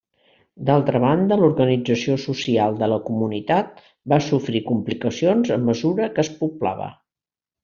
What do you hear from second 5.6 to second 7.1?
mesura que es poblava.